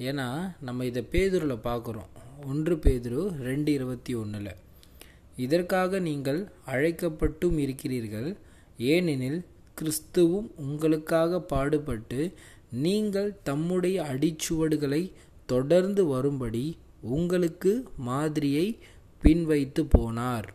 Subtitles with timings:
[0.00, 2.08] ஏன்னா நம்ம இதை பேதுருவில் பார்க்குறோம்
[2.44, 4.50] ஒன்று பேதுரு ரெண்டு இருபத்தி ஒன்றில்
[5.36, 8.36] இதற்காக நீங்கள் அழைக்கப்பட்டும் இருக்கிறீர்கள்.
[8.76, 9.40] ஏனெனில்
[9.78, 12.20] கிறிஸ்துவும் உங்களுக்காக பாடுபட்டு
[12.84, 15.12] நீங்கள் தம்முடைய அடிச்சுவடுகளை
[15.46, 16.66] தொடர்ந்து வரும்படி
[17.16, 18.66] உங்களுக்கு மாதிரியை
[19.24, 20.48] பின்வைத்து போனார்.